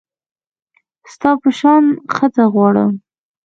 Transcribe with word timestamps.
ستا 1.11 1.29
په 1.41 1.49
شان 1.59 1.83
ښځه 2.15 2.43
غواړم 2.53 2.91